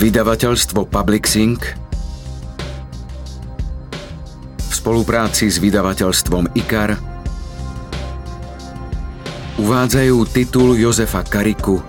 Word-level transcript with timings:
Vydavateľstvo 0.00 0.88
Publixing 0.88 1.60
v 4.56 4.72
spolupráci 4.72 5.52
s 5.52 5.60
vydavateľstvom 5.60 6.56
IKAR 6.56 6.96
uvádzajú 9.60 10.16
titul 10.32 10.80
Jozefa 10.80 11.20
Kariku 11.20 11.84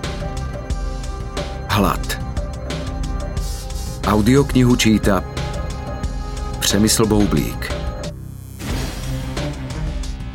Hlad. 1.71 2.04
Audioknihu 4.03 4.75
číta 4.75 5.23
Přemysl 6.59 7.08
Boublík. 7.08 7.72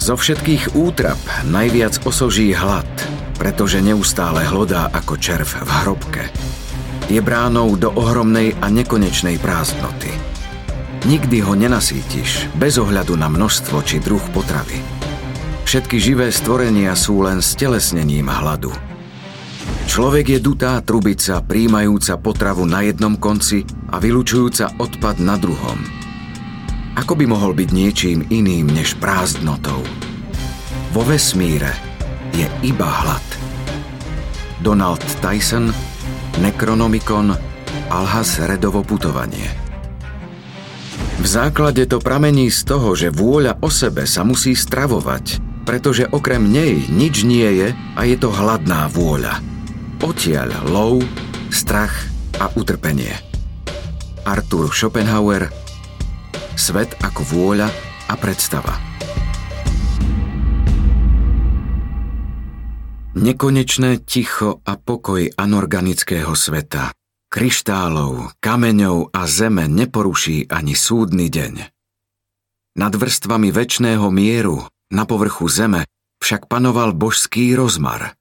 Zo 0.01 0.17
všetkých 0.17 0.81
útrap 0.81 1.21
najviac 1.45 2.01
osoží 2.09 2.57
hlad, 2.57 2.89
pretože 3.37 3.85
neustále 3.85 4.49
hlodá 4.49 4.89
ako 4.97 5.21
červ 5.21 5.45
v 5.45 5.71
hrobke– 5.85 6.25
je 7.07 7.21
bránou 7.23 7.79
do 7.79 7.95
ohromnej 7.95 8.59
a 8.59 8.67
nekonečnej 8.67 9.39
prázdnoty. 9.39 10.11
Nikdy 11.07 11.39
ho 11.47 11.55
nenasítiš, 11.55 12.51
bez 12.59 12.83
ohľadu 12.83 13.15
na 13.15 13.31
množstvo 13.31 13.79
či 13.87 14.03
druh 14.03 14.23
potravy. 14.35 14.83
Všetky 15.63 16.03
živé 16.03 16.35
stvorenia 16.35 16.95
sú 16.99 17.23
len 17.23 17.39
stelesnením 17.39 18.27
hladu. 18.27 18.75
Človek 19.87 20.35
je 20.35 20.41
dutá 20.43 20.83
trubica, 20.83 21.39
príjmajúca 21.43 22.19
potravu 22.19 22.67
na 22.67 22.83
jednom 22.83 23.15
konci 23.15 23.63
a 23.91 24.03
vylučujúca 24.03 24.79
odpad 24.83 25.23
na 25.23 25.39
druhom. 25.39 25.79
Ako 26.99 27.15
by 27.15 27.25
mohol 27.31 27.55
byť 27.55 27.71
niečím 27.71 28.27
iným 28.27 28.67
než 28.67 28.99
prázdnotou? 28.99 29.79
Vo 30.91 31.03
vesmíre 31.07 31.71
je 32.35 32.51
iba 32.67 32.89
hlad. 32.89 33.27
Donald 34.59 35.05
Tyson 35.23 35.71
Necronomicon 36.37 37.33
Alhas 37.89 38.37
Redovo 38.45 38.85
putovanie. 38.85 39.49
V 41.17 41.25
základe 41.25 41.89
to 41.89 41.97
pramení 41.97 42.53
z 42.53 42.61
toho, 42.69 42.93
že 42.93 43.09
vôľa 43.09 43.65
o 43.65 43.73
sebe 43.73 44.05
sa 44.05 44.21
musí 44.21 44.53
stravovať, 44.53 45.41
pretože 45.65 46.05
okrem 46.13 46.45
nej 46.45 46.85
nič 46.93 47.25
nie 47.25 47.49
je 47.65 47.69
a 47.73 48.01
je 48.05 48.17
to 48.21 48.29
hladná 48.29 48.85
vôľa. 48.93 49.41
Odtiaľ 50.05 50.53
lov, 50.69 51.01
strach 51.49 51.93
a 52.37 52.53
utrpenie. 52.53 53.17
Arthur 54.29 54.69
Schopenhauer 54.77 55.49
Svet 56.53 57.01
ako 57.01 57.25
vôľa 57.25 57.69
a 58.13 58.15
predstava. 58.21 58.96
Nekonečné 63.17 64.05
ticho 64.05 64.61
a 64.61 64.77
pokoj 64.77 65.33
anorganického 65.41 66.37
sveta, 66.37 66.93
kryštálov, 67.33 68.37
kameňov 68.45 69.09
a 69.09 69.25
zeme 69.25 69.65
neporuší 69.73 70.53
ani 70.53 70.77
súdny 70.77 71.33
deň. 71.33 71.55
Nad 72.77 72.93
vrstvami 72.93 73.49
väčšného 73.49 74.05
mieru, 74.13 74.69
na 74.93 75.09
povrchu 75.09 75.49
zeme, 75.49 75.89
však 76.21 76.45
panoval 76.45 76.93
božský 76.93 77.57
rozmar. 77.57 78.13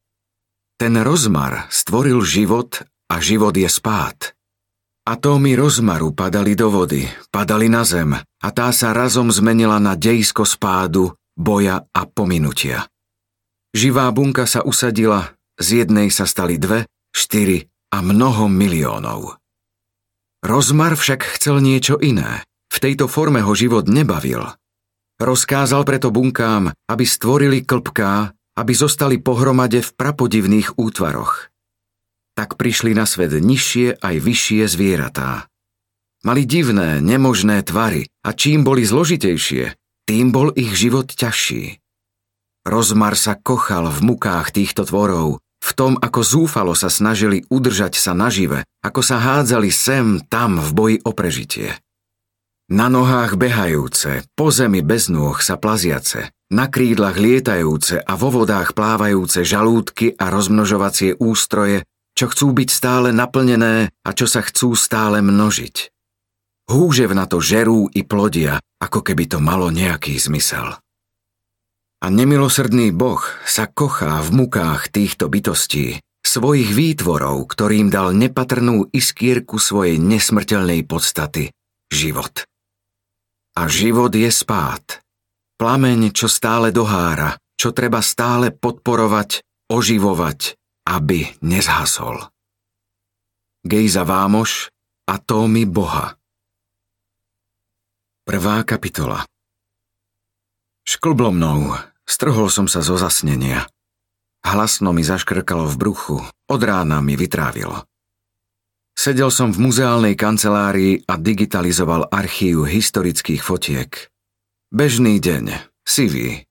Ten 0.79 0.95
rozmar 1.03 1.67
stvoril 1.67 2.23
život 2.23 2.79
a 3.11 3.19
život 3.19 3.51
je 3.51 3.67
spát. 3.67 4.31
Atómy 5.03 5.59
rozmaru 5.59 6.15
padali 6.15 6.55
do 6.55 6.71
vody, 6.71 7.03
padali 7.35 7.67
na 7.67 7.83
zem 7.83 8.15
a 8.15 8.47
tá 8.55 8.71
sa 8.71 8.95
razom 8.95 9.27
zmenila 9.27 9.75
na 9.75 9.99
dejsko 9.99 10.47
spádu, 10.47 11.19
boja 11.35 11.83
a 11.91 12.01
pominutia. 12.07 12.87
Živá 13.75 14.07
bunka 14.15 14.47
sa 14.47 14.63
usadila, 14.63 15.35
z 15.59 15.83
jednej 15.83 16.07
sa 16.07 16.23
stali 16.23 16.55
dve, 16.55 16.87
štyri 17.11 17.67
a 17.91 17.99
mnoho 17.99 18.47
miliónov. 18.47 19.35
Rozmar 20.39 20.95
však 20.95 21.35
chcel 21.35 21.59
niečo 21.59 21.99
iné. 21.99 22.47
V 22.71 22.77
tejto 22.79 23.11
forme 23.11 23.43
ho 23.43 23.51
život 23.51 23.91
nebavil. 23.91 24.47
Rozkázal 25.19 25.83
preto 25.83 26.07
bunkám, 26.07 26.71
aby 26.87 27.03
stvorili 27.03 27.67
klpká, 27.67 28.31
aby 28.55 28.71
zostali 28.71 29.19
pohromade 29.19 29.83
v 29.83 29.91
prapodivných 29.91 30.79
útvaroch. 30.79 31.51
Tak 32.39 32.55
prišli 32.55 32.95
na 32.95 33.03
svet 33.03 33.35
nižšie 33.35 33.99
aj 33.99 34.15
vyššie 34.23 34.63
zvieratá. 34.71 35.51
Mali 36.23 36.47
divné, 36.47 37.03
nemožné 37.03 37.59
tvary 37.67 38.07
a 38.23 38.31
čím 38.31 38.63
boli 38.63 38.87
zložitejšie, 38.87 39.75
tým 40.07 40.31
bol 40.31 40.55
ich 40.55 40.71
život 40.79 41.11
ťažší. 41.11 41.84
Rozmar 42.65 43.13
sa 43.13 43.37
kochal 43.37 43.93
v 43.93 43.99
mukách 44.01 44.49
týchto 44.49 44.89
tvorov, 44.89 45.37
v 45.37 45.71
tom, 45.77 46.01
ako 46.01 46.21
zúfalo 46.25 46.73
sa 46.73 46.89
snažili 46.89 47.45
udržať 47.49 47.97
sa 48.01 48.17
nažive, 48.17 48.65
ako 48.81 49.05
sa 49.05 49.21
hádzali 49.21 49.69
sem, 49.69 50.21
tam 50.25 50.57
v 50.57 50.69
boji 50.73 50.97
o 51.05 51.13
prežitie. 51.13 51.77
Na 52.65 52.89
nohách 52.89 53.37
behajúce, 53.37 54.25
po 54.33 54.49
zemi 54.49 54.81
bez 54.81 55.13
nôh 55.13 55.37
sa 55.37 55.61
plaziace, 55.61 56.33
na 56.49 56.65
krídlach 56.65 57.17
lietajúce 57.21 58.01
a 58.01 58.13
vo 58.17 58.33
vodách 58.33 58.73
plávajúce 58.73 59.45
žalúdky 59.45 60.17
a 60.17 60.33
rozmnožovacie 60.33 61.21
ústroje, 61.21 61.85
čo 62.17 62.33
chcú 62.33 62.49
byť 62.49 62.69
stále 62.73 63.13
naplnené 63.13 63.93
a 64.01 64.09
čo 64.17 64.25
sa 64.25 64.41
chcú 64.41 64.73
stále 64.73 65.21
množiť. 65.21 65.93
Húžev 66.65 67.13
na 67.13 67.29
to 67.29 67.37
žerú 67.37 67.85
i 67.93 68.01
plodia, 68.01 68.57
ako 68.81 69.05
keby 69.05 69.29
to 69.29 69.37
malo 69.37 69.69
nejaký 69.69 70.17
zmysel. 70.17 70.81
A 72.05 72.13
nemilosrdný 72.13 72.93
Boh 72.93 73.25
sa 73.49 73.65
kochá 73.65 74.21
v 74.21 74.45
mukách 74.45 74.93
týchto 74.93 75.25
bytostí, 75.25 75.97
svojich 76.21 76.69
výtvorov, 76.69 77.49
ktorým 77.49 77.89
dal 77.89 78.13
nepatrnú 78.13 78.93
iskierku 78.93 79.57
svojej 79.57 79.97
nesmrteľnej 79.97 80.85
podstaty, 80.85 81.49
život. 81.89 82.45
A 83.57 83.65
život 83.65 84.13
je 84.13 84.29
spát. 84.29 85.01
Plameň, 85.57 86.13
čo 86.13 86.29
stále 86.29 86.69
dohára, 86.69 87.41
čo 87.57 87.73
treba 87.73 88.05
stále 88.05 88.53
podporovať, 88.53 89.41
oživovať, 89.73 90.61
aby 90.85 91.25
nezhasol. 91.41 92.21
Gejza 93.65 94.05
Vámoš, 94.05 94.69
Atómy 95.09 95.65
Boha 95.65 96.13
Prvá 98.29 98.61
kapitola 98.61 99.25
Šklblo 100.85 101.33
mnou, 101.33 101.73
Strhol 102.05 102.53
som 102.53 102.69
sa 102.69 102.85
zo 102.85 102.95
zasnenia. 102.95 103.65
Hlasno 104.45 104.93
mi 104.93 105.01
zaškrkalo 105.01 105.65
v 105.65 105.75
bruchu, 105.75 106.17
od 106.23 106.61
rána 106.61 107.01
mi 107.01 107.17
vytrávilo. 107.17 107.89
Sedel 108.95 109.27
som 109.33 109.51
v 109.51 109.59
muzeálnej 109.59 110.15
kancelárii 110.15 111.03
a 111.09 111.19
digitalizoval 111.19 112.07
archív 112.13 112.69
historických 112.69 113.41
fotiek. 113.43 113.91
Bežný 114.71 115.19
deň, 115.19 115.67
sivý. 115.83 116.47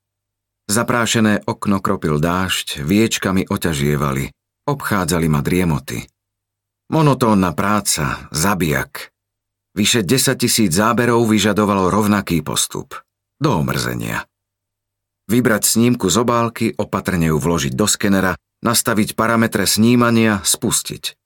Zaprášené 0.69 1.47
okno 1.47 1.81
kropil 1.81 2.21
dážď, 2.21 2.85
viečkami 2.85 3.49
oťažievali, 3.49 4.35
obchádzali 4.69 5.27
ma 5.31 5.41
driemoty. 5.41 6.05
Monotónna 6.93 7.57
práca, 7.57 8.29
zabijak. 8.29 9.09
Vyše 9.73 10.05
10 10.05 10.37
tisíc 10.37 10.71
záberov 10.77 11.25
vyžadovalo 11.27 11.89
rovnaký 11.89 12.45
postup. 12.45 12.95
Do 13.41 13.57
omrzenia. 13.65 14.29
Vybrať 15.25 15.65
snímku 15.65 16.13
z 16.13 16.21
obálky, 16.21 16.67
opatrne 16.77 17.33
ju 17.33 17.41
vložiť 17.41 17.73
do 17.73 17.89
skenera, 17.89 18.37
nastaviť 18.61 19.17
parametre 19.17 19.65
snímania, 19.65 20.45
spustiť. 20.45 21.17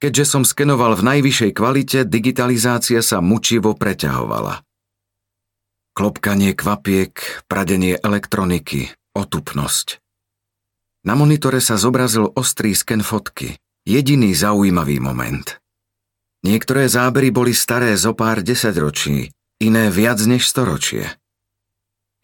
Keďže 0.00 0.24
som 0.24 0.42
skenoval 0.44 0.96
v 0.96 1.16
najvyššej 1.16 1.52
kvalite, 1.56 1.98
digitalizácia 2.08 3.00
sa 3.00 3.20
mučivo 3.20 3.76
preťahovala. 3.76 4.64
Klopkanie 5.96 6.52
kvapiek, 6.52 7.44
pradenie 7.48 7.96
elektroniky, 8.00 8.92
otupnosť. 9.16 10.00
Na 11.08 11.16
monitore 11.16 11.64
sa 11.64 11.80
zobrazil 11.80 12.28
ostrý 12.36 12.76
sken 12.76 13.00
fotky, 13.00 13.56
jediný 13.88 14.36
zaujímavý 14.36 15.00
moment. 15.00 15.56
Niektoré 16.44 16.88
zábery 16.88 17.32
boli 17.32 17.56
staré 17.56 17.96
zo 17.96 18.12
pár 18.12 18.44
desaťročí, 18.44 19.32
iné 19.64 19.88
viac 19.88 20.20
než 20.20 20.44
storočie 20.44 21.16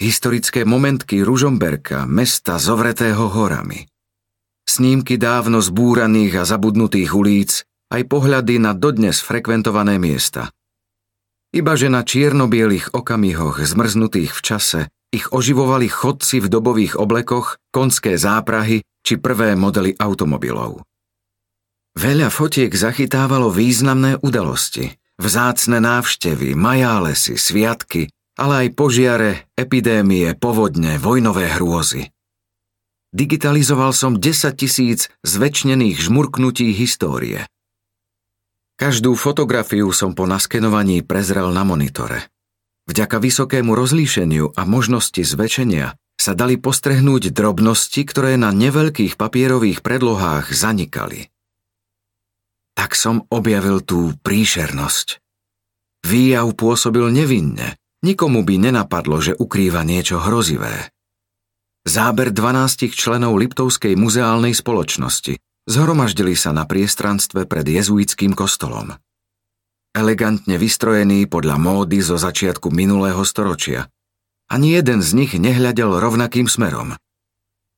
historické 0.00 0.62
momentky 0.62 1.21
Ružomberka, 1.21 2.06
mesta 2.09 2.56
zovretého 2.56 3.29
horami. 3.29 3.89
Snímky 4.62 5.19
dávno 5.19 5.59
zbúraných 5.59 6.41
a 6.41 6.44
zabudnutých 6.47 7.11
ulíc, 7.12 7.67
aj 7.93 8.09
pohľady 8.09 8.62
na 8.62 8.73
dodnes 8.73 9.21
frekventované 9.21 10.00
miesta. 10.00 10.55
Ibaže 11.53 11.93
na 11.93 12.00
čiernobielých 12.00 12.97
okamihoch 12.97 13.61
zmrznutých 13.61 14.33
v 14.33 14.41
čase 14.41 14.81
ich 15.12 15.29
oživovali 15.29 15.93
chodci 15.93 16.41
v 16.41 16.49
dobových 16.49 16.97
oblekoch, 16.97 17.61
konské 17.69 18.17
záprahy 18.17 18.81
či 19.05 19.21
prvé 19.21 19.53
modely 19.53 19.93
automobilov. 20.00 20.81
Veľa 21.93 22.33
fotiek 22.33 22.73
zachytávalo 22.73 23.53
významné 23.53 24.17
udalosti, 24.25 24.97
vzácne 25.21 25.85
návštevy, 25.85 26.56
majálesy, 26.56 27.37
sviatky, 27.37 28.09
ale 28.37 28.67
aj 28.67 28.69
požiare, 28.73 29.49
epidémie, 29.58 30.32
povodne, 30.37 30.96
vojnové 30.96 31.52
hrôzy. 31.56 32.08
Digitalizoval 33.12 33.93
som 33.93 34.17
10 34.17 34.56
tisíc 34.56 35.12
zväčšnených 35.20 36.00
žmurknutí 36.00 36.73
histórie. 36.73 37.44
Každú 38.81 39.12
fotografiu 39.20 39.93
som 39.93 40.17
po 40.17 40.25
naskenovaní 40.25 41.05
prezrel 41.05 41.52
na 41.52 41.61
monitore. 41.61 42.32
Vďaka 42.88 43.20
vysokému 43.20 43.76
rozlíšeniu 43.76 44.56
a 44.56 44.62
možnosti 44.64 45.23
zväčšenia 45.23 45.94
sa 46.17 46.32
dali 46.32 46.56
postrehnúť 46.56 47.31
drobnosti, 47.31 48.00
ktoré 48.02 48.40
na 48.40 48.50
neveľkých 48.50 49.20
papierových 49.20 49.84
predlohách 49.84 50.50
zanikali. 50.50 51.29
Tak 52.73 52.96
som 52.96 53.29
objavil 53.29 53.84
tú 53.84 54.17
príšernosť. 54.25 55.20
Výjav 56.02 56.49
pôsobil 56.56 57.06
nevinne, 57.12 57.79
nikomu 58.02 58.43
by 58.43 58.70
nenapadlo, 58.70 59.22
že 59.22 59.32
ukrýva 59.38 59.87
niečo 59.87 60.19
hrozivé. 60.19 60.90
Záber 61.82 62.31
12 62.31 62.94
členov 62.94 63.34
Liptovskej 63.38 63.99
muzeálnej 63.99 64.54
spoločnosti 64.54 65.38
zhromaždili 65.66 66.34
sa 66.38 66.54
na 66.54 66.66
priestranstve 66.66 67.46
pred 67.46 67.66
jezuitským 67.66 68.38
kostolom. 68.38 68.94
Elegantne 69.93 70.56
vystrojený 70.56 71.28
podľa 71.28 71.60
módy 71.60 72.00
zo 72.00 72.16
začiatku 72.16 72.72
minulého 72.72 73.20
storočia. 73.28 73.90
Ani 74.48 74.72
jeden 74.72 75.05
z 75.05 75.10
nich 75.12 75.32
nehľadel 75.37 76.00
rovnakým 76.00 76.48
smerom. 76.48 76.96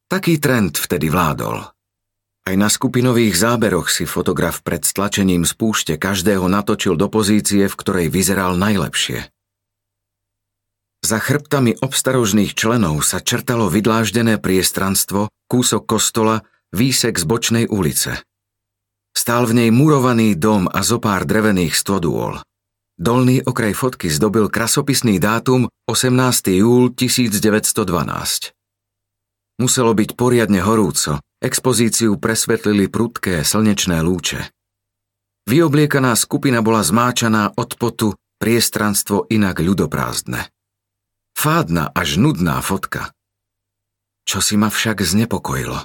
Taký 0.06 0.38
trend 0.38 0.78
vtedy 0.78 1.10
vládol. 1.10 1.64
Aj 2.44 2.54
na 2.60 2.68
skupinových 2.68 3.34
záberoch 3.34 3.88
si 3.88 4.04
fotograf 4.04 4.60
pred 4.60 4.84
stlačením 4.84 5.48
spúšte 5.48 5.96
každého 5.96 6.44
natočil 6.44 6.94
do 6.94 7.08
pozície, 7.08 7.66
v 7.66 7.74
ktorej 7.74 8.12
vyzeral 8.12 8.54
najlepšie. 8.60 9.33
Za 11.04 11.20
chrbtami 11.20 11.76
obstarožných 11.84 12.56
členov 12.56 13.04
sa 13.04 13.20
črtalo 13.20 13.68
vydláždené 13.68 14.40
priestranstvo, 14.40 15.28
kúsok 15.52 15.84
kostola, 15.84 16.48
výsek 16.72 17.20
z 17.20 17.24
bočnej 17.28 17.64
ulice. 17.68 18.24
Stál 19.12 19.44
v 19.44 19.52
nej 19.52 19.68
murovaný 19.68 20.32
dom 20.32 20.64
a 20.64 20.80
zopár 20.80 21.28
drevených 21.28 21.76
stodôl. 21.76 22.40
Dolný 22.96 23.44
okraj 23.44 23.76
fotky 23.76 24.08
zdobil 24.08 24.48
krasopisný 24.48 25.20
dátum 25.20 25.68
18. 25.84 26.56
júl 26.56 26.88
1912. 26.96 28.56
Muselo 29.60 29.92
byť 29.92 30.10
poriadne 30.16 30.64
horúco, 30.64 31.20
expozíciu 31.44 32.16
presvetlili 32.16 32.88
prudké 32.88 33.44
slnečné 33.44 34.00
lúče. 34.00 34.48
Vyobliekaná 35.52 36.16
skupina 36.16 36.64
bola 36.64 36.80
zmáčaná 36.80 37.52
od 37.60 37.76
potu, 37.76 38.16
priestranstvo 38.40 39.28
inak 39.28 39.60
ľudoprázdne. 39.60 40.53
Fádna 41.34 41.90
až 41.92 42.16
nudná 42.16 42.62
fotka. 42.64 43.12
Čo 44.24 44.40
si 44.40 44.56
ma 44.56 44.72
však 44.72 45.04
znepokojilo. 45.04 45.76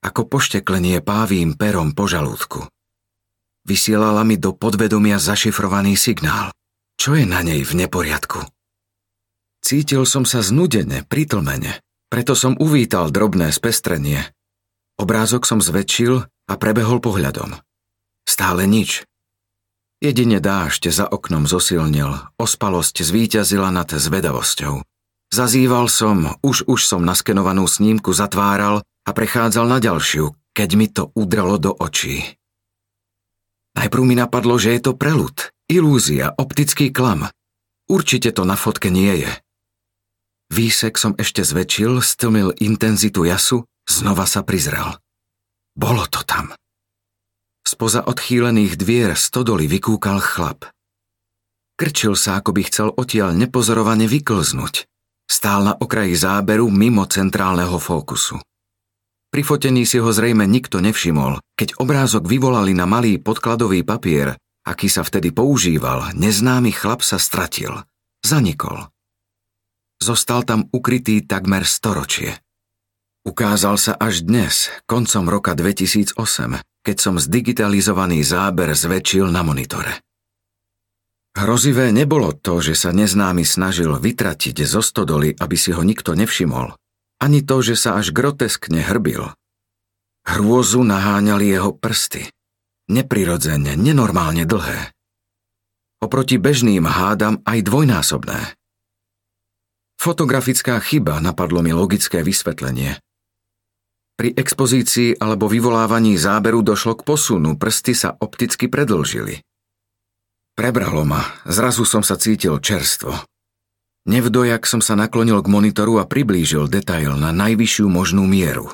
Ako 0.00 0.24
pošteklenie 0.30 1.02
pávým 1.04 1.58
perom 1.58 1.92
po 1.92 2.08
žalúdku. 2.08 2.64
Vysielala 3.66 4.22
mi 4.22 4.38
do 4.38 4.54
podvedomia 4.54 5.18
zašifrovaný 5.18 5.98
signál. 5.98 6.54
Čo 6.96 7.18
je 7.18 7.26
na 7.26 7.42
nej 7.42 7.66
v 7.66 7.84
neporiadku? 7.84 8.46
Cítil 9.60 10.06
som 10.06 10.22
sa 10.22 10.46
znudene, 10.46 11.02
pritlmene, 11.02 11.82
preto 12.06 12.38
som 12.38 12.54
uvítal 12.54 13.10
drobné 13.10 13.50
spestrenie. 13.50 14.22
Obrázok 14.96 15.42
som 15.42 15.58
zväčšil 15.58 16.22
a 16.22 16.54
prebehol 16.54 17.02
pohľadom. 17.02 17.58
Stále 18.22 18.70
nič. 18.70 19.02
Jedine 20.06 20.38
dážď 20.38 20.94
za 20.94 21.10
oknom 21.10 21.50
zosilnil, 21.50 22.14
ospalosť 22.38 23.02
zvíťazila 23.02 23.74
nad 23.74 23.90
zvedavosťou. 23.90 24.86
Zazýval 25.34 25.90
som, 25.90 26.38
už 26.46 26.70
už 26.70 26.86
som 26.86 27.02
naskenovanú 27.02 27.66
snímku 27.66 28.14
zatváral 28.14 28.86
a 29.02 29.10
prechádzal 29.10 29.66
na 29.66 29.82
ďalšiu, 29.82 30.30
keď 30.54 30.70
mi 30.78 30.86
to 30.86 31.10
udralo 31.18 31.58
do 31.58 31.74
očí. 31.74 32.22
Najprv 33.74 34.02
mi 34.06 34.14
napadlo, 34.14 34.54
že 34.62 34.78
je 34.78 34.86
to 34.86 34.92
prelud, 34.94 35.50
ilúzia, 35.66 36.30
optický 36.38 36.94
klam. 36.94 37.26
Určite 37.90 38.30
to 38.30 38.46
na 38.46 38.54
fotke 38.54 38.94
nie 38.94 39.26
je. 39.26 39.32
Výsek 40.54 41.02
som 41.02 41.18
ešte 41.18 41.42
zväčšil, 41.42 41.98
stlmil 41.98 42.54
intenzitu 42.62 43.26
jasu, 43.26 43.66
znova 43.90 44.30
sa 44.30 44.46
prizrel. 44.46 45.02
Bolo 45.74 46.06
to 46.06 46.22
tam. 46.22 46.54
Spoza 47.66 48.06
odchýlených 48.06 48.78
dvier 48.78 49.18
stodoly 49.18 49.66
vykúkal 49.66 50.22
chlap. 50.22 50.70
Krčil 51.74 52.14
sa, 52.14 52.38
ako 52.38 52.54
by 52.54 52.62
chcel 52.70 52.88
odtiaľ 52.94 53.34
nepozorovane 53.34 54.06
vyklznúť. 54.06 54.86
Stál 55.26 55.66
na 55.66 55.74
okraji 55.74 56.14
záberu 56.14 56.70
mimo 56.70 57.02
centrálneho 57.10 57.74
fókusu. 57.82 58.38
Pri 59.34 59.42
fotení 59.42 59.82
si 59.82 59.98
ho 59.98 60.14
zrejme 60.14 60.46
nikto 60.46 60.78
nevšimol, 60.78 61.42
keď 61.58 61.74
obrázok 61.82 62.30
vyvolali 62.30 62.70
na 62.70 62.86
malý 62.86 63.18
podkladový 63.18 63.82
papier, 63.82 64.38
aký 64.62 64.86
sa 64.86 65.02
vtedy 65.02 65.34
používal, 65.34 66.14
neznámy 66.14 66.70
chlap 66.70 67.02
sa 67.02 67.18
stratil. 67.18 67.82
Zanikol. 68.22 68.86
Zostal 69.98 70.46
tam 70.46 70.70
ukrytý 70.70 71.26
takmer 71.26 71.66
storočie. 71.66 72.38
Ukázal 73.26 73.74
sa 73.74 73.98
až 73.98 74.22
dnes, 74.22 74.70
koncom 74.86 75.26
roka 75.26 75.58
2008, 75.58 76.14
keď 76.86 76.96
som 77.02 77.18
zdigitalizovaný 77.18 78.22
záber 78.22 78.70
zväčšil 78.70 79.26
na 79.26 79.42
monitore. 79.42 80.06
Hrozivé 81.34 81.90
nebolo 81.90 82.30
to, 82.30 82.62
že 82.62 82.78
sa 82.78 82.94
neznámy 82.94 83.42
snažil 83.42 83.90
vytratiť 83.98 84.62
zo 84.62 84.78
stodoly, 84.78 85.34
aby 85.34 85.56
si 85.58 85.74
ho 85.74 85.82
nikto 85.82 86.14
nevšimol, 86.14 86.78
ani 87.18 87.42
to, 87.42 87.58
že 87.58 87.74
sa 87.74 87.98
až 87.98 88.14
groteskne 88.14 88.86
hrbil. 88.86 89.34
Hrôzu 90.30 90.86
naháňali 90.86 91.50
jeho 91.50 91.74
prsty. 91.74 92.30
Neprirodzene, 92.86 93.74
nenormálne 93.74 94.46
dlhé. 94.46 94.94
Oproti 95.98 96.38
bežným 96.38 96.86
hádam 96.86 97.42
aj 97.42 97.66
dvojnásobné. 97.66 98.54
Fotografická 99.98 100.78
chyba 100.78 101.18
napadlo 101.18 101.66
mi 101.66 101.74
logické 101.74 102.22
vysvetlenie– 102.22 102.94
pri 104.16 104.32
expozícii 104.32 105.20
alebo 105.20 105.46
vyvolávaní 105.46 106.16
záberu 106.16 106.64
došlo 106.64 106.96
k 106.96 107.04
posunu, 107.04 107.60
prsty 107.60 107.92
sa 107.92 108.16
opticky 108.16 108.66
predlžili. 108.72 109.44
Prebralo 110.56 111.04
ma, 111.04 111.20
zrazu 111.44 111.84
som 111.84 112.00
sa 112.00 112.16
cítil 112.16 112.56
čerstvo. 112.64 113.12
Nevdojak 114.08 114.64
som 114.64 114.80
sa 114.80 114.96
naklonil 114.96 115.44
k 115.44 115.52
monitoru 115.52 116.00
a 116.00 116.08
priblížil 116.08 116.64
detail 116.72 117.12
na 117.20 117.28
najvyššiu 117.36 117.86
možnú 117.92 118.24
mieru. 118.24 118.72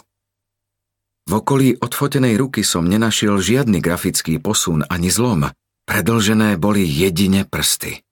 V 1.26 1.32
okolí 1.38 1.75
odfotenej 1.78 2.38
ruky 2.38 2.62
som 2.62 2.87
nenašiel 2.87 3.38
žiadny 3.42 3.82
grafický 3.82 4.38
posun 4.38 4.87
ani 4.87 5.11
zlom, 5.11 5.50
predlžené 5.90 6.54
boli 6.54 6.87
jedine 6.87 7.42
prsty. 7.42 8.02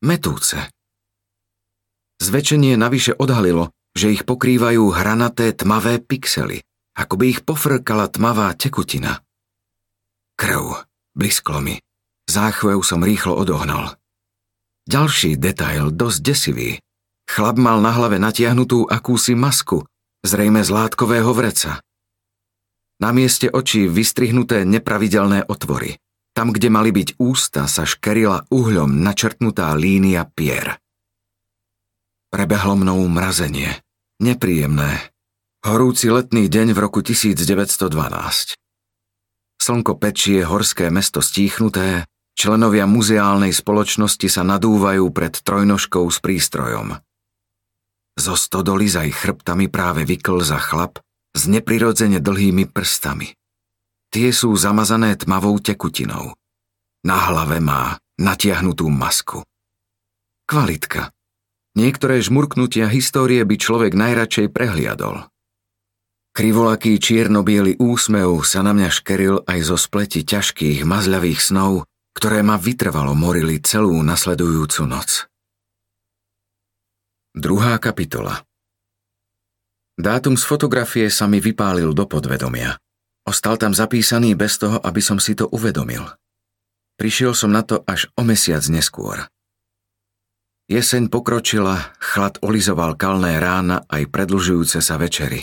Metúce. 0.00 0.72
Zväčšenie 2.22 2.78
navyše 2.78 3.18
odhalilo, 3.18 3.74
že 3.92 4.12
ich 4.12 4.24
pokrývajú 4.24 4.92
hranaté 4.92 5.52
tmavé 5.52 6.00
pixely, 6.00 6.64
ako 6.96 7.14
by 7.20 7.24
ich 7.28 7.40
pofrkala 7.44 8.08
tmavá 8.08 8.52
tekutina. 8.56 9.20
Krv, 10.36 10.88
blisklo 11.16 11.60
mi. 11.60 11.76
Záchvev 12.28 12.80
som 12.80 13.04
rýchlo 13.04 13.36
odohnal. 13.36 13.96
Ďalší 14.88 15.38
detail, 15.38 15.94
dosť 15.94 16.18
desivý. 16.24 16.70
Chlap 17.30 17.56
mal 17.60 17.78
na 17.78 17.94
hlave 17.94 18.18
natiahnutú 18.18 18.90
akúsi 18.90 19.38
masku, 19.38 19.86
zrejme 20.26 20.66
z 20.66 20.70
látkového 20.74 21.30
vreca. 21.30 21.78
Na 22.98 23.14
mieste 23.14 23.50
očí 23.50 23.86
vystrihnuté 23.86 24.66
nepravidelné 24.66 25.46
otvory. 25.46 25.98
Tam, 26.32 26.50
kde 26.50 26.68
mali 26.72 26.90
byť 26.90 27.20
ústa, 27.20 27.68
sa 27.68 27.84
škerila 27.84 28.48
uhľom 28.48 29.04
načrtnutá 29.04 29.70
línia 29.76 30.24
pier. 30.26 30.81
Prebehlo 32.32 32.80
mnou 32.80 33.04
mrazenie. 33.12 33.84
Nepríjemné. 34.16 35.12
Horúci 35.68 36.08
letný 36.08 36.48
deň 36.48 36.72
v 36.72 36.78
roku 36.80 37.04
1912. 37.04 38.56
Slnko 39.60 39.92
pečie, 40.00 40.40
horské 40.40 40.88
mesto 40.88 41.20
stíchnuté, 41.20 42.08
členovia 42.32 42.88
muzeálnej 42.88 43.52
spoločnosti 43.52 44.32
sa 44.32 44.48
nadúvajú 44.48 45.12
pred 45.12 45.44
trojnožkou 45.44 46.08
s 46.08 46.24
prístrojom. 46.24 47.04
Zo 48.16 48.34
stodoly 48.40 48.88
za 48.88 49.04
ich 49.04 49.14
chrbtami 49.20 49.68
práve 49.68 50.08
vyklza 50.08 50.56
chlap 50.56 51.04
s 51.36 51.44
neprirodzene 51.44 52.16
dlhými 52.16 52.64
prstami. 52.64 53.28
Tie 54.08 54.32
sú 54.32 54.56
zamazané 54.56 55.20
tmavou 55.20 55.60
tekutinou. 55.60 56.32
Na 57.04 57.28
hlave 57.28 57.60
má 57.60 58.00
natiahnutú 58.16 58.88
masku. 58.88 59.44
Kvalitka. 60.48 61.12
Niektoré 61.72 62.20
žmurknutia 62.20 62.84
histórie 62.92 63.40
by 63.48 63.56
človek 63.56 63.96
najradšej 63.96 64.52
prehliadol. 64.52 65.24
Krivolaký 66.32 66.96
čierno-biely 66.96 67.76
úsmev 67.80 68.40
sa 68.44 68.64
na 68.64 68.72
mňa 68.72 68.88
škeril 68.92 69.44
aj 69.44 69.58
zo 69.68 69.76
spleti 69.76 70.24
ťažkých, 70.24 70.84
mazľavých 70.84 71.40
snov, 71.40 71.84
ktoré 72.12 72.44
ma 72.44 72.60
vytrvalo 72.60 73.12
morili 73.16 73.60
celú 73.60 74.00
nasledujúcu 74.00 74.82
noc. 74.84 75.28
Druhá 77.32 77.80
kapitola 77.80 78.44
Dátum 79.96 80.36
z 80.36 80.44
fotografie 80.44 81.08
sa 81.08 81.28
mi 81.28 81.40
vypálil 81.40 81.92
do 81.96 82.04
podvedomia. 82.04 82.76
Ostal 83.24 83.56
tam 83.56 83.72
zapísaný 83.72 84.36
bez 84.36 84.56
toho, 84.60 84.80
aby 84.80 85.00
som 85.04 85.20
si 85.20 85.36
to 85.36 85.48
uvedomil. 85.52 86.04
Prišiel 87.00 87.32
som 87.32 87.52
na 87.52 87.64
to 87.64 87.80
až 87.88 88.08
o 88.16 88.24
mesiac 88.24 88.60
neskôr. 88.68 89.28
Jeseň 90.70 91.10
pokročila, 91.10 91.94
chlad 91.98 92.38
olizoval 92.42 92.94
kalné 92.94 93.42
rána 93.42 93.82
aj 93.90 94.06
predlžujúce 94.12 94.78
sa 94.78 94.94
večery. 95.00 95.42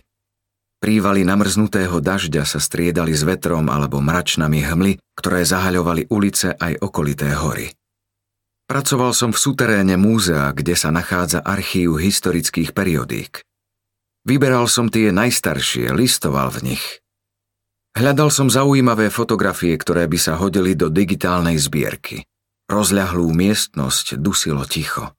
Prívaly 0.79 1.27
namrznutého 1.27 1.99
dažďa 1.99 2.47
sa 2.47 2.59
striedali 2.63 3.11
s 3.11 3.27
vetrom 3.27 3.67
alebo 3.67 3.99
mračnami 3.99 4.63
hmly, 4.63 4.93
ktoré 5.19 5.43
zahaľovali 5.43 6.07
ulice 6.07 6.55
aj 6.55 6.79
okolité 6.79 7.35
hory. 7.35 7.75
Pracoval 8.69 9.11
som 9.11 9.35
v 9.35 9.41
suteréne 9.41 9.97
múzea, 9.97 10.53
kde 10.55 10.77
sa 10.77 10.93
nachádza 10.93 11.41
archív 11.41 11.99
historických 11.99 12.71
periodík. 12.71 13.43
Vyberal 14.29 14.69
som 14.69 14.93
tie 14.93 15.09
najstaršie, 15.09 15.89
listoval 15.89 16.53
v 16.53 16.71
nich. 16.71 16.85
Hľadal 17.97 18.29
som 18.29 18.47
zaujímavé 18.47 19.09
fotografie, 19.09 19.73
ktoré 19.73 20.05
by 20.05 20.19
sa 20.21 20.37
hodili 20.37 20.77
do 20.77 20.87
digitálnej 20.93 21.57
zbierky. 21.57 22.28
Rozľahlú 22.69 23.33
miestnosť 23.33 24.21
dusilo 24.21 24.61
ticho. 24.69 25.17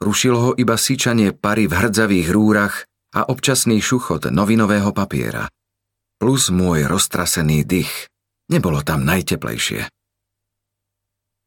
Rušilo 0.00 0.38
ho 0.38 0.50
iba 0.56 0.76
syčanie 0.76 1.32
pary 1.32 1.64
v 1.64 1.76
hrdzavých 1.76 2.28
rúrach 2.28 2.84
a 3.16 3.24
občasný 3.28 3.80
šuchot 3.80 4.28
novinového 4.28 4.92
papiera. 4.92 5.48
Plus 6.20 6.52
môj 6.52 6.84
roztrasený 6.84 7.64
dých. 7.64 8.12
Nebolo 8.52 8.84
tam 8.84 9.08
najteplejšie. 9.08 9.88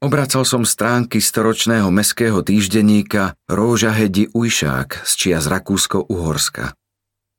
Obracal 0.04 0.44
som 0.44 0.66
stránky 0.68 1.24
storočného 1.24 1.88
meského 1.88 2.44
týždenníka 2.44 3.38
Róža 3.48 3.96
Hedi 3.96 4.28
Ujšák 4.34 5.06
z 5.06 5.12
čia 5.16 5.38
z 5.40 5.48
Rakúsko-Uhorska. 5.48 6.76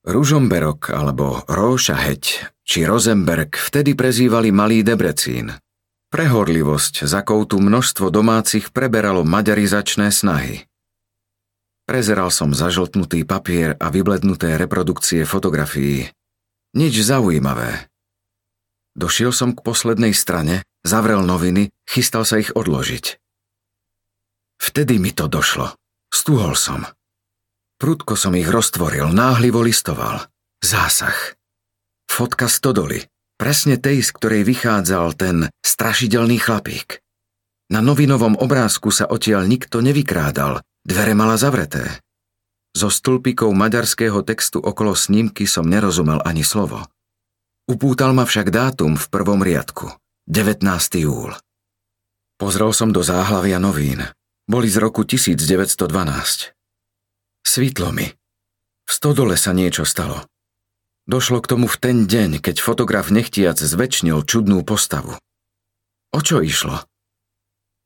Ružomberok 0.05 0.95
alebo 0.95 1.45
Róša 1.45 1.97
Heď 1.97 2.55
či 2.65 2.89
Rosenberg 2.89 3.53
vtedy 3.57 3.93
prezývali 3.93 4.49
Malý 4.49 4.81
Debrecín. 4.81 5.64
Prehorlivosť 6.15 7.11
zakoutu 7.11 7.59
množstvo 7.59 8.07
domácich 8.07 8.71
preberalo 8.71 9.27
maďarizačné 9.27 10.15
snahy. 10.15 10.63
Prezeral 11.91 12.31
som 12.31 12.55
zažltnutý 12.55 13.27
papier 13.27 13.75
a 13.83 13.91
vyblednuté 13.91 14.55
reprodukcie 14.55 15.27
fotografií. 15.27 16.15
Nič 16.79 17.03
zaujímavé. 17.03 17.91
Došiel 18.95 19.35
som 19.35 19.59
k 19.59 19.67
poslednej 19.67 20.15
strane, 20.15 20.63
zavrel 20.87 21.27
noviny, 21.27 21.75
chystal 21.83 22.23
sa 22.23 22.39
ich 22.39 22.55
odložiť. 22.55 23.19
Vtedy 24.63 25.03
mi 25.03 25.11
to 25.11 25.27
došlo. 25.27 25.75
Stúhol 26.15 26.55
som. 26.55 26.87
Prudko 27.75 28.15
som 28.15 28.39
ich 28.39 28.47
roztvoril, 28.47 29.11
náhlivo 29.11 29.67
listoval. 29.67 30.31
Zásah. 30.63 31.35
Fotka 32.07 32.47
stodoly. 32.47 33.03
Presne 33.45 33.77
tej, 33.77 34.01
z 34.01 34.09
ktorej 34.17 34.49
vychádzal 34.49 35.21
ten 35.21 35.53
strašidelný 35.61 36.41
chlapík. 36.41 37.05
Na 37.69 37.85
novinovom 37.85 38.41
obrázku 38.41 38.89
sa 38.89 39.05
odtiaľ 39.05 39.45
nikto 39.45 39.85
nevykrádal, 39.85 40.65
Dvere 40.85 41.13
mala 41.13 41.37
zavreté. 41.37 42.01
Zo 42.73 42.89
stĺpikov 42.89 43.53
maďarského 43.53 44.25
textu 44.25 44.65
okolo 44.65 44.97
snímky 44.97 45.45
som 45.45 45.69
nerozumel 45.69 46.25
ani 46.25 46.41
slovo. 46.41 46.89
Upútal 47.69 48.17
ma 48.17 48.25
však 48.25 48.49
dátum 48.49 48.97
v 48.97 49.07
prvom 49.13 49.45
riadku. 49.45 49.93
19. 50.25 50.65
júl. 51.05 51.37
Pozrel 52.41 52.73
som 52.73 52.97
do 52.97 53.05
záhlavia 53.05 53.61
novín. 53.61 54.09
Boli 54.49 54.73
z 54.73 54.81
roku 54.81 55.05
1912. 55.05 55.85
Svítlo 57.45 57.93
mi. 57.93 58.09
V 58.85 58.91
stodole 58.93 59.37
sa 59.37 59.53
niečo 59.53 59.85
stalo. 59.85 60.25
Došlo 61.05 61.45
k 61.45 61.51
tomu 61.53 61.67
v 61.69 61.77
ten 61.77 61.97
deň, 62.09 62.41
keď 62.41 62.65
fotograf 62.65 63.13
nechtiac 63.13 63.61
zväčšnil 63.61 64.25
čudnú 64.25 64.65
postavu. 64.65 65.21
O 66.17 66.21
čo 66.25 66.41
išlo? 66.41 66.81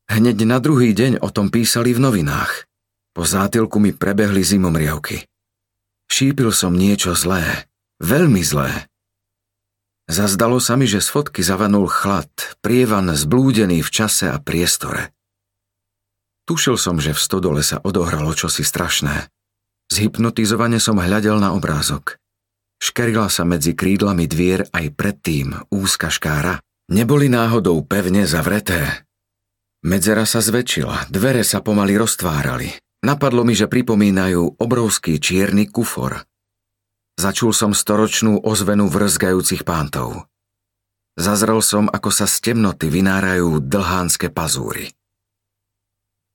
Hneď 0.07 0.47
na 0.47 0.63
druhý 0.63 0.95
deň 0.95 1.19
o 1.19 1.27
tom 1.27 1.51
písali 1.51 1.91
v 1.91 1.99
novinách. 1.99 2.69
Po 3.11 3.27
zátilku 3.27 3.81
mi 3.81 3.91
prebehli 3.91 4.39
zimomriavky. 4.39 5.27
Šípil 6.07 6.55
som 6.55 6.71
niečo 6.71 7.11
zlé, 7.11 7.67
veľmi 7.99 8.39
zlé. 8.39 8.87
Zazdalo 10.09 10.57
sa 10.57 10.79
mi, 10.79 10.87
že 10.87 11.01
z 11.01 11.09
fotky 11.09 11.41
zavanul 11.41 11.85
chlad, 11.89 12.29
prievan 12.63 13.13
zblúdený 13.13 13.81
v 13.85 13.89
čase 13.93 14.29
a 14.31 14.39
priestore. 14.41 15.13
Tušil 16.49 16.81
som, 16.81 16.97
že 16.97 17.13
v 17.13 17.21
stodole 17.21 17.61
sa 17.61 17.77
odohralo 17.83 18.33
čosi 18.33 18.65
strašné. 18.65 19.29
Zhypnotizovane 19.89 20.81
som 20.81 20.97
hľadel 20.97 21.37
na 21.37 21.53
obrázok. 21.53 22.18
Škerila 22.79 23.27
sa 23.27 23.43
medzi 23.43 23.75
krídlami 23.75 24.25
dvier 24.25 24.65
aj 24.71 24.95
predtým 24.95 25.51
úzka 25.67 26.07
škára. 26.07 26.63
Neboli 26.89 27.27
náhodou 27.27 27.83
pevne 27.85 28.23
zavreté. 28.25 29.05
Medzera 29.85 30.23
sa 30.23 30.39
zväčšila, 30.39 31.11
dvere 31.11 31.43
sa 31.45 31.59
pomaly 31.59 31.99
roztvárali. 31.99 32.71
Napadlo 32.99 33.47
mi, 33.47 33.55
že 33.55 33.71
pripomínajú 33.71 34.59
obrovský 34.59 35.19
čierny 35.23 35.71
kufor. 35.71 36.23
Začul 37.19 37.51
som 37.51 37.71
storočnú 37.75 38.43
ozvenu 38.43 38.87
vrzgajúcich 38.87 39.67
pántov. 39.67 40.27
Zazrel 41.19 41.59
som, 41.59 41.91
ako 41.91 42.15
sa 42.15 42.27
z 42.27 42.51
temnoty 42.51 42.87
vynárajú 42.87 43.59
dlhánske 43.59 44.31
pazúry. 44.31 44.95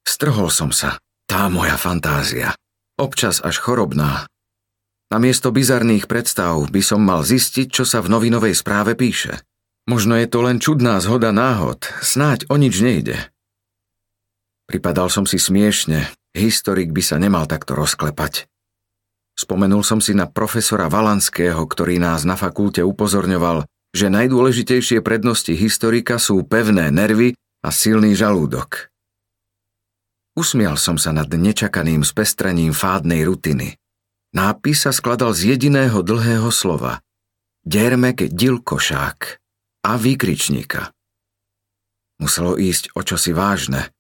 Strhol 0.05 0.53
som 0.53 0.69
sa. 0.69 1.01
Tá 1.25 1.49
moja 1.49 1.81
fantázia. 1.81 2.53
Občas 3.01 3.41
až 3.41 3.65
chorobná. 3.65 4.29
Namiesto 5.13 5.53
bizarných 5.53 6.09
predstav 6.09 6.57
by 6.69 6.83
som 6.85 7.01
mal 7.05 7.25
zistiť, 7.27 7.69
čo 7.69 7.85
sa 7.85 8.01
v 8.01 8.13
novinovej 8.13 8.57
správe 8.57 8.97
píše. 8.97 9.43
Možno 9.85 10.17
je 10.17 10.29
to 10.29 10.41
len 10.41 10.63
čudná 10.63 10.97
zhoda 11.03 11.33
náhod, 11.33 11.85
snáď 12.01 12.49
o 12.49 12.57
nič 12.57 12.81
nejde. 12.81 13.17
Pripadal 14.65 15.13
som 15.13 15.29
si 15.29 15.37
smiešne, 15.37 16.09
Historik 16.35 16.91
by 16.91 16.99
sa 16.99 17.17
nemal 17.23 17.47
takto 17.47 17.79
rozklepať. 17.79 18.51
Spomenul 19.39 19.87
som 19.87 20.03
si 20.03 20.19
na 20.19 20.27
profesora 20.27 20.91
Valanského, 20.91 21.63
ktorý 21.63 22.03
nás 22.03 22.27
na 22.27 22.35
fakulte 22.35 22.83
upozorňoval, 22.83 23.71
že 23.95 24.11
najdôležitejšie 24.11 24.99
prednosti 24.99 25.55
historika 25.55 26.19
sú 26.19 26.43
pevné 26.43 26.91
nervy 26.91 27.39
a 27.63 27.71
silný 27.71 28.19
žalúdok. 28.19 28.91
Usmial 30.35 30.75
som 30.75 30.99
sa 30.99 31.15
nad 31.15 31.31
nečakaným 31.31 32.03
spestrením 32.03 32.75
fádnej 32.75 33.23
rutiny. 33.23 33.79
Nápis 34.35 34.83
sa 34.85 34.91
skladal 34.91 35.31
z 35.33 35.55
jediného 35.55 36.03
dlhého 36.03 36.51
slova. 36.51 36.99
Dermek 37.63 38.29
Dilkošák 38.35 39.21
a 39.87 39.93
výkričníka. 39.95 40.91
Muselo 42.19 42.59
ísť 42.59 42.93
o 42.99 43.01
čosi 43.07 43.31
vážne– 43.31 43.89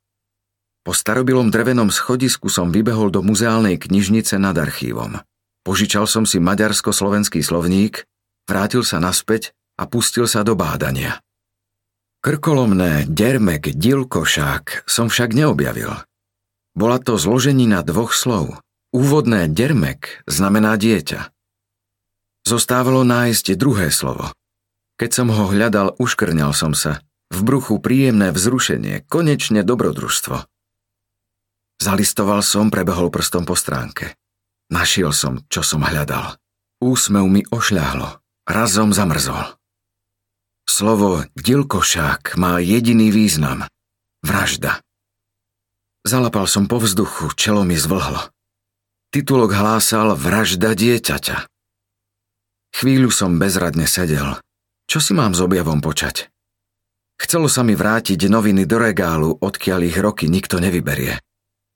po 0.84 0.92
starobilom 0.92 1.48
drevenom 1.48 1.88
schodisku 1.88 2.52
som 2.52 2.68
vybehol 2.68 3.08
do 3.08 3.24
muzeálnej 3.24 3.80
knižnice 3.80 4.36
nad 4.36 4.52
archívom. 4.52 5.16
Požičal 5.64 6.04
som 6.04 6.28
si 6.28 6.36
maďarsko-slovenský 6.36 7.40
slovník, 7.40 8.04
vrátil 8.44 8.84
sa 8.84 9.00
naspäť 9.00 9.56
a 9.80 9.88
pustil 9.88 10.28
sa 10.28 10.44
do 10.44 10.52
bádania. 10.52 11.24
Krkolomné 12.20 13.08
dermek 13.08 13.72
dilkošák 13.72 14.84
som 14.84 15.08
však 15.08 15.32
neobjavil. 15.32 16.04
Bola 16.76 17.00
to 17.00 17.16
zloženina 17.16 17.80
dvoch 17.80 18.12
slov. 18.12 18.60
Úvodné 18.94 19.50
dermek 19.50 20.22
znamená 20.30 20.78
dieťa. 20.78 21.34
Zostávalo 22.46 23.02
nájsť 23.02 23.58
druhé 23.58 23.90
slovo. 23.90 24.30
Keď 25.02 25.10
som 25.10 25.28
ho 25.34 25.50
hľadal, 25.50 25.98
uškrňal 25.98 26.54
som 26.54 26.78
sa. 26.78 27.02
V 27.34 27.42
bruchu 27.42 27.82
príjemné 27.82 28.30
vzrušenie, 28.30 29.02
konečne 29.10 29.66
dobrodružstvo. 29.66 30.46
Zalistoval 31.82 32.46
som, 32.46 32.70
prebehol 32.70 33.10
prstom 33.10 33.42
po 33.42 33.58
stránke. 33.58 34.14
Našiel 34.70 35.10
som, 35.10 35.42
čo 35.50 35.66
som 35.66 35.82
hľadal. 35.82 36.38
Úsmev 36.78 37.26
mi 37.26 37.42
ošľahlo. 37.50 38.22
Razom 38.46 38.94
zamrzol. 38.94 39.58
Slovo 40.70 41.26
dilkošák 41.34 42.38
má 42.38 42.62
jediný 42.62 43.10
význam. 43.10 43.66
Vražda. 44.22 44.78
Zalapal 46.06 46.46
som 46.46 46.70
po 46.70 46.78
vzduchu, 46.78 47.34
čelo 47.34 47.66
mi 47.66 47.74
zvlhlo. 47.74 48.33
Titulok 49.14 49.54
hlásal 49.54 50.18
vražda 50.18 50.74
dieťaťa. 50.74 51.46
Chvíľu 52.74 53.14
som 53.14 53.38
bezradne 53.38 53.86
sedel. 53.86 54.42
Čo 54.90 54.98
si 54.98 55.14
mám 55.14 55.38
s 55.38 55.40
objavom 55.40 55.78
počať? 55.78 56.34
Chcelo 57.22 57.46
sa 57.46 57.62
mi 57.62 57.78
vrátiť 57.78 58.26
noviny 58.26 58.66
do 58.66 58.74
regálu, 58.82 59.38
odkiaľ 59.38 59.86
ich 59.86 59.94
roky 60.02 60.26
nikto 60.26 60.58
nevyberie. 60.58 61.22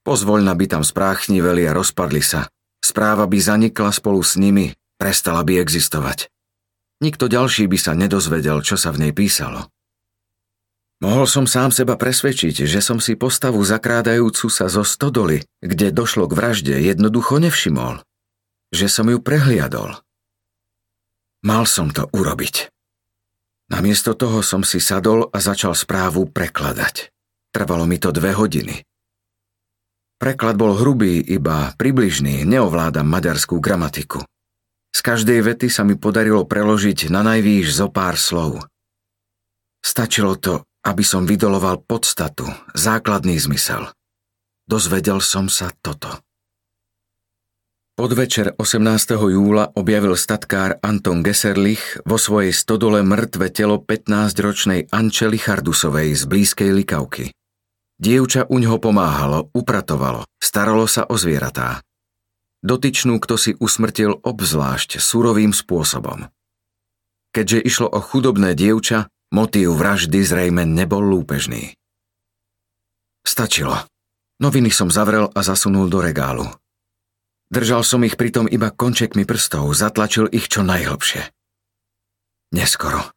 Pozvoľna 0.02 0.50
by 0.58 0.66
tam 0.66 0.82
spráchniveli 0.82 1.62
a 1.70 1.78
rozpadli 1.78 2.26
sa. 2.26 2.50
Správa 2.82 3.30
by 3.30 3.38
zanikla 3.38 3.94
spolu 3.94 4.18
s 4.18 4.34
nimi, 4.34 4.74
prestala 4.98 5.46
by 5.46 5.62
existovať. 5.62 6.26
Nikto 6.98 7.30
ďalší 7.30 7.70
by 7.70 7.78
sa 7.78 7.94
nedozvedel, 7.94 8.66
čo 8.66 8.74
sa 8.74 8.90
v 8.90 9.06
nej 9.06 9.12
písalo. 9.14 9.70
Mohol 10.98 11.30
som 11.30 11.46
sám 11.46 11.70
seba 11.70 11.94
presvedčiť, 11.94 12.66
že 12.66 12.82
som 12.82 12.98
si 12.98 13.14
postavu 13.14 13.62
zakrádajúcu 13.62 14.50
sa 14.50 14.66
zo 14.66 14.82
stodoly, 14.82 15.46
kde 15.62 15.94
došlo 15.94 16.26
k 16.26 16.34
vražde, 16.34 16.74
jednoducho 16.74 17.38
nevšimol. 17.38 18.02
Že 18.74 18.86
som 18.90 19.06
ju 19.06 19.22
prehliadol. 19.22 19.94
Mal 21.46 21.64
som 21.70 21.94
to 21.94 22.10
urobiť. 22.10 22.74
Namiesto 23.70 24.18
toho 24.18 24.42
som 24.42 24.66
si 24.66 24.82
sadol 24.82 25.30
a 25.30 25.38
začal 25.38 25.78
správu 25.78 26.26
prekladať. 26.34 27.14
Trvalo 27.54 27.86
mi 27.86 28.02
to 28.02 28.10
dve 28.10 28.34
hodiny. 28.34 28.82
Preklad 30.18 30.58
bol 30.58 30.74
hrubý, 30.74 31.22
iba 31.22 31.70
približný, 31.78 32.42
neovládam 32.42 33.06
maďarskú 33.06 33.62
gramatiku. 33.62 34.26
Z 34.90 35.00
každej 35.06 35.46
vety 35.46 35.70
sa 35.70 35.86
mi 35.86 35.94
podarilo 35.94 36.42
preložiť 36.42 37.06
na 37.06 37.22
najvýš 37.22 37.70
zo 37.70 37.86
pár 37.86 38.18
slov. 38.18 38.66
Stačilo 39.78 40.34
to, 40.34 40.66
aby 40.84 41.04
som 41.06 41.26
vydoloval 41.26 41.82
podstatu, 41.86 42.46
základný 42.74 43.38
zmysel. 43.38 43.90
Dozvedel 44.68 45.24
som 45.24 45.48
sa 45.48 45.72
toto. 45.80 46.22
Podvečer 47.98 48.54
18. 48.54 49.18
júla 49.18 49.74
objavil 49.74 50.14
statkár 50.14 50.78
Anton 50.86 51.18
Geserlich 51.18 51.98
vo 52.06 52.14
svojej 52.14 52.54
stodole 52.54 53.02
mŕtve 53.02 53.50
telo 53.50 53.82
15-ročnej 53.82 54.86
Ančely 54.94 55.34
Chardusovej 55.34 56.14
z 56.14 56.22
blízkej 56.30 56.70
Likavky. 56.78 57.34
Dievča 57.98 58.46
uňho 58.46 58.78
pomáhalo, 58.78 59.50
upratovalo, 59.50 60.22
staralo 60.38 60.86
sa 60.86 61.10
o 61.10 61.18
zvieratá. 61.18 61.82
Dotyčnú, 62.62 63.18
kto 63.18 63.34
si 63.34 63.58
usmrtil 63.58 64.14
obzvlášť 64.22 65.02
surovým 65.02 65.50
spôsobom. 65.50 66.30
Keďže 67.34 67.58
išlo 67.66 67.90
o 67.90 67.98
chudobné 67.98 68.54
dievča, 68.54 69.10
motív 69.30 69.76
vraždy 69.76 70.24
zrejme 70.24 70.64
nebol 70.64 71.04
lúpežný. 71.04 71.76
Stačilo. 73.26 73.76
Noviny 74.40 74.72
som 74.72 74.88
zavrel 74.88 75.28
a 75.34 75.40
zasunul 75.44 75.90
do 75.90 76.00
regálu. 76.00 76.46
Držal 77.52 77.84
som 77.84 78.00
ich 78.06 78.16
pritom 78.16 78.48
iba 78.48 78.72
končekmi 78.72 79.28
prstov, 79.28 79.72
zatlačil 79.76 80.30
ich 80.32 80.48
čo 80.48 80.64
najhlbšie. 80.64 81.28
Neskoro. 82.56 83.12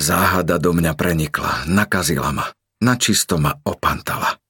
Záhada 0.00 0.58
do 0.58 0.74
mňa 0.74 0.98
prenikla, 0.98 1.70
nakazila 1.70 2.34
ma, 2.34 2.46
načisto 2.82 3.38
ma 3.38 3.54
opantala. 3.62 4.41